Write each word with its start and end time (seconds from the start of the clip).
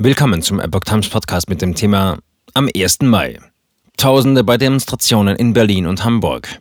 Willkommen 0.00 0.42
zum 0.42 0.60
Epoch 0.60 0.84
Times 0.84 1.08
Podcast 1.08 1.50
mit 1.50 1.60
dem 1.60 1.74
Thema 1.74 2.18
Am 2.54 2.70
1. 2.72 3.00
Mai. 3.02 3.40
Tausende 3.96 4.44
bei 4.44 4.56
Demonstrationen 4.56 5.34
in 5.34 5.54
Berlin 5.54 5.88
und 5.88 6.04
Hamburg. 6.04 6.60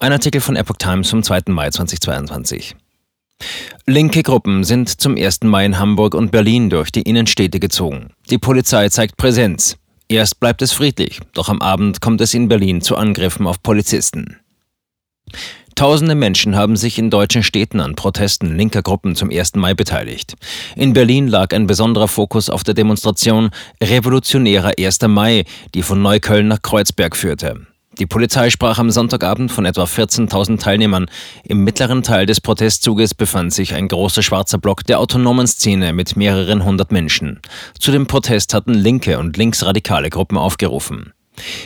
Ein 0.00 0.10
Artikel 0.10 0.40
von 0.40 0.56
Epoch 0.56 0.76
Times 0.76 1.08
vom 1.08 1.22
2. 1.22 1.42
Mai 1.46 1.70
2022. 1.70 2.74
Linke 3.86 4.24
Gruppen 4.24 4.64
sind 4.64 4.88
zum 4.88 5.16
1. 5.16 5.42
Mai 5.44 5.66
in 5.66 5.78
Hamburg 5.78 6.16
und 6.16 6.32
Berlin 6.32 6.68
durch 6.68 6.90
die 6.90 7.02
Innenstädte 7.02 7.60
gezogen. 7.60 8.10
Die 8.28 8.38
Polizei 8.38 8.88
zeigt 8.88 9.16
Präsenz. 9.16 9.76
Erst 10.08 10.40
bleibt 10.40 10.62
es 10.62 10.72
friedlich, 10.72 11.20
doch 11.34 11.48
am 11.48 11.62
Abend 11.62 12.00
kommt 12.00 12.20
es 12.20 12.34
in 12.34 12.48
Berlin 12.48 12.80
zu 12.80 12.96
Angriffen 12.96 13.46
auf 13.46 13.62
Polizisten. 13.62 14.40
Tausende 15.74 16.14
Menschen 16.14 16.54
haben 16.54 16.76
sich 16.76 16.98
in 16.98 17.10
deutschen 17.10 17.42
Städten 17.42 17.80
an 17.80 17.94
Protesten 17.94 18.56
linker 18.56 18.82
Gruppen 18.82 19.16
zum 19.16 19.30
1. 19.30 19.54
Mai 19.56 19.74
beteiligt. 19.74 20.34
In 20.76 20.92
Berlin 20.92 21.28
lag 21.28 21.52
ein 21.54 21.66
besonderer 21.66 22.08
Fokus 22.08 22.50
auf 22.50 22.62
der 22.62 22.74
Demonstration 22.74 23.50
Revolutionärer 23.82 24.72
1. 24.78 25.00
Mai, 25.08 25.44
die 25.74 25.82
von 25.82 26.02
Neukölln 26.02 26.48
nach 26.48 26.62
Kreuzberg 26.62 27.16
führte. 27.16 27.66
Die 27.98 28.06
Polizei 28.06 28.48
sprach 28.48 28.78
am 28.78 28.90
Sonntagabend 28.90 29.52
von 29.52 29.66
etwa 29.66 29.84
14.000 29.84 30.58
Teilnehmern. 30.58 31.06
Im 31.44 31.62
mittleren 31.62 32.02
Teil 32.02 32.24
des 32.24 32.40
Protestzuges 32.40 33.14
befand 33.14 33.52
sich 33.52 33.74
ein 33.74 33.88
großer 33.88 34.22
schwarzer 34.22 34.56
Block 34.58 34.84
der 34.84 34.98
autonomen 34.98 35.46
Szene 35.46 35.92
mit 35.92 36.16
mehreren 36.16 36.64
hundert 36.64 36.90
Menschen. 36.90 37.40
Zu 37.78 37.92
dem 37.92 38.06
Protest 38.06 38.54
hatten 38.54 38.72
linke 38.72 39.18
und 39.18 39.36
linksradikale 39.36 40.08
Gruppen 40.08 40.38
aufgerufen. 40.38 41.12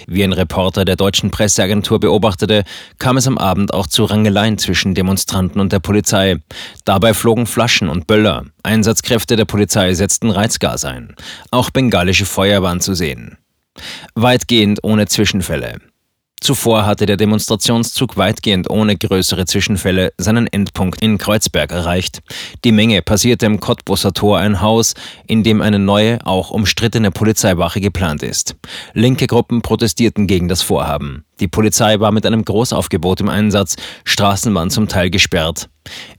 Wie 0.07 0.23
ein 0.23 0.33
Reporter 0.33 0.85
der 0.85 0.97
deutschen 0.97 1.31
Presseagentur 1.31 2.01
beobachtete, 2.01 2.65
kam 2.99 3.17
es 3.17 3.27
am 3.27 3.39
Abend 3.39 3.75
auch 3.75 3.87
zu 3.87 4.05
Rangeleien 4.05 4.59
zwischen 4.59 4.95
Demonstranten 4.95 5.61
und 5.61 5.73
der 5.73 5.81
Polizei. 5.81 6.37
Dabei 6.85 7.15
flogen 7.15 7.47
Flaschen 7.47 7.89
und 7.89 8.07
Böller. 8.07 8.45
Einsatzkräfte 8.63 9.37
der 9.37 9.45
Polizei 9.45 9.95
setzten 9.95 10.31
Reizgas 10.31 10.85
ein. 10.85 11.15
Auch 11.51 11.71
bengalische 11.71 12.27
Feuer 12.27 12.63
waren 12.63 12.81
zu 12.81 12.95
sehen. 12.95 13.39
Weitgehend 14.15 14.81
ohne 14.83 15.07
Zwischenfälle. 15.07 15.81
Zuvor 16.41 16.85
hatte 16.85 17.07
der 17.07 17.17
Demonstrationszug 17.17 18.19
weitgehend 18.19 18.69
ohne 18.69 18.97
größere 18.97 19.47
Zwischenfälle 19.47 20.13
seinen 20.19 20.47
Endpunkt 20.47 21.01
in 21.03 21.17
Kreuzberg 21.17 21.73
erreicht. 21.73 22.23
Die 22.63 22.73
Menge 22.73 23.01
passierte 23.01 23.47
im 23.47 23.59
Cottbusser 23.59 24.13
Tor 24.13 24.39
ein 24.39 24.61
Haus, 24.61 24.95
in 25.27 25.43
dem 25.43 25.63
eine 25.63 25.79
neue, 25.79 26.25
auch 26.27 26.51
umstrittene 26.51 27.11
Polizeiwache 27.11 27.81
geplant 27.81 28.23
ist. 28.23 28.55
Linke 28.93 29.27
Gruppen 29.27 29.63
protestierten 29.63 30.27
gegen 30.27 30.47
das 30.47 30.63
Vorhaben. 30.63 31.25
Die 31.41 31.49
Polizei 31.49 32.01
war 32.01 32.13
mit 32.13 32.27
einem 32.27 32.45
Großaufgebot 32.45 33.21
im 33.21 33.31
Einsatz, 33.31 33.77
Straßen 34.05 34.55
waren 34.55 34.71
zum 34.71 34.89
Teil 34.89 35.11
gesperrt. 35.11 35.71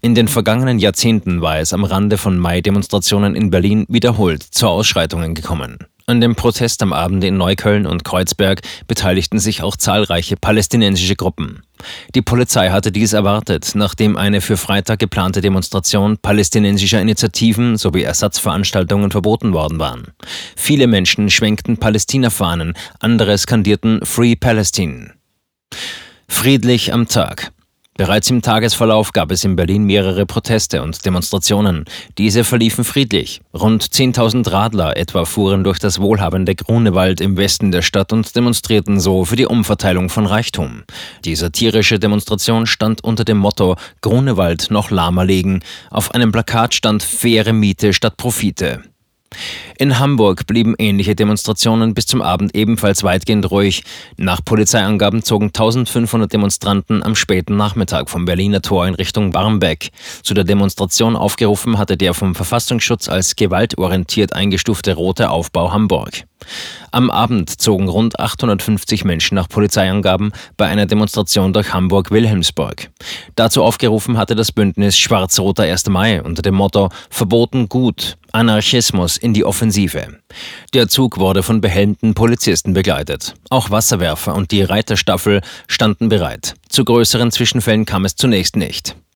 In 0.02 0.16
den 0.16 0.28
vergangenen 0.28 0.80
Jahrzehnten 0.80 1.42
war 1.42 1.59
es 1.59 1.74
am 1.74 1.84
Rande 1.84 2.18
von 2.18 2.40
Mai-Demonstrationen 2.40 3.36
in 3.36 3.52
Berlin 3.52 3.86
wiederholt 3.88 4.44
zu 4.44 4.68
Ausschreitungen 4.68 5.36
gekommen. 5.36 5.78
An 6.09 6.22
dem 6.22 6.36
Protest 6.36 6.81
am 6.83 6.94
Abend 6.94 7.22
in 7.25 7.36
Neukölln 7.36 7.86
und 7.86 8.05
Kreuzberg 8.05 8.61
beteiligten 8.88 9.39
sich 9.39 9.61
auch 9.61 9.75
zahlreiche 9.75 10.38
palästinensische 10.38 11.17
Gruppen. 11.17 11.63
Die 12.16 12.22
Polizei 12.22 12.69
hatte 12.69 12.94
dies 12.94 13.11
erwartet, 13.11 13.72
nachdem 13.75 14.16
eine 14.16 14.39
für 14.39 14.55
Freitag 14.55 15.00
geplante 15.00 15.41
Demonstration 15.41 16.17
palästinensischer 16.17 17.02
Initiativen 17.02 17.75
sowie 17.75 18.03
Ersatzveranstaltungen 18.03 19.11
verboten 19.11 19.52
worden 19.52 19.80
waren. 19.80 20.13
Viele 20.55 20.88
Menschen 20.88 21.30
schwenkten 21.30 21.75
Palästina-Fahnen, 21.75 22.75
andere 23.02 23.38
skandierten 23.38 24.00
Free 24.05 24.38
Palestine. 24.38 25.11
Friedlich 26.30 26.94
am 26.94 27.09
Tag. 27.09 27.52
Bereits 27.98 28.30
im 28.30 28.44
Tagesverlauf 28.44 29.12
gab 29.12 29.31
es 29.31 29.44
in 29.44 29.56
Berlin 29.56 29.84
mehrere 29.84 30.28
Proteste 30.28 30.84
und 30.84 31.03
Demonstrationen. 31.03 31.86
Diese 32.20 32.44
verliefen 32.44 32.84
friedlich. 32.84 33.42
Rund 33.56 33.84
10.000 33.84 34.52
Radler 34.52 34.95
etwa 34.98 35.26
fuhren 35.26 35.64
durch 35.64 35.80
das 35.80 36.00
wohlhabende 36.00 36.53
Grunewald 36.53 37.22
im 37.22 37.38
Westen 37.38 37.72
der 37.72 37.81
Stadt 37.81 38.14
und 38.14 38.36
demonstrierten 38.36 39.00
so 39.00 39.25
für 39.25 39.36
die 39.36 39.48
Umverteilung 39.48 40.09
von 40.09 40.28
Reichtum. 40.28 40.84
Die 41.25 41.36
satirische 41.36 41.98
Demonstration 41.98 42.68
stand 42.68 43.03
unter 43.03 43.25
dem 43.25 43.38
Motto 43.38 43.75
Grunewald 44.02 44.69
noch 44.69 44.91
lahmer 44.91 45.25
legen. 45.25 45.62
Auf 45.90 46.14
einem 46.14 46.31
Plakat 46.31 46.75
stand 46.75 47.02
faire 47.02 47.52
Miete 47.52 47.94
statt 47.94 48.16
Profite. 48.16 48.84
In 49.78 50.00
Hamburg 50.00 50.48
blieben 50.48 50.74
ähnliche 50.80 51.16
Demonstrationen 51.16 51.94
bis 51.94 52.08
zum 52.08 52.22
Abend 52.22 52.56
ebenfalls 52.56 53.04
weitgehend 53.04 53.52
ruhig. 53.52 53.84
Nach 54.18 54.44
Polizeiangaben 54.44 55.24
zogen 55.24 55.48
1500 55.48 56.34
Demonstranten 56.34 57.04
am 57.04 57.16
späten 57.16 57.56
Nachmittag 57.58 58.10
vom 58.10 58.26
Berliner 58.26 58.62
Tor 58.62 58.88
in 58.88 58.96
Richtung 58.96 59.32
Barmbek. 59.32 59.90
Zu 60.24 60.34
der 60.34 60.46
Demonstration 60.46 61.16
aufgerufen 61.16 61.78
hatte 61.78 61.96
der 61.96 62.16
vom 62.16 62.34
Verfassungsschutz 62.34 63.08
als 63.08 63.36
gewaltorientiert 63.36 64.34
eingestufte 64.34 64.96
Rote 64.96 65.30
Aufbau 65.30 65.72
Hamburg. 65.72 66.24
Am 66.92 67.12
Abend 67.12 67.62
zogen 67.62 67.90
rund 67.90 68.20
850 68.20 69.03
Menschen 69.03 69.36
nach 69.36 69.50
Polizeiangaben 69.50 70.31
bei 70.58 70.68
einer 70.68 70.86
Demonstration 70.86 71.53
durch 71.53 71.74
Hamburg-Wilhelmsburg. 71.74 72.90
Dazu 73.36 73.64
aufgerufen 73.64 74.18
hatte 74.18 74.36
das 74.36 74.52
Bündnis 74.52 74.97
Schwarz-Roter 74.97 75.64
1. 75.64 75.88
Mai 75.88 76.22
unter 76.22 76.42
dem 76.42 76.56
Motto 76.56 76.90
Verboten 77.09 77.70
gut, 77.70 78.18
Anarchismus 78.31 79.18
in 79.18 79.34
die 79.34 79.46
Offensive. 79.46 80.18
Der 80.74 80.88
Zug 80.88 81.18
wurde 81.18 81.44
von 81.44 81.62
behelmten 81.62 82.14
Polizisten 82.14 82.74
begleitet. 82.74 83.34
Auch 83.50 83.70
Wasserwerfer 83.70 84.36
und 84.36 84.52
die 84.52 84.64
Reiterstaffel 84.64 85.42
standen 85.68 86.09
bereit. 86.09 86.56
Zu 86.70 86.84
größeren 86.84 87.31
Zwischenfällen 87.31 87.86
kam 87.86 88.06
es 88.06 88.16
zunächst 88.16 88.56
nicht. 88.56 88.97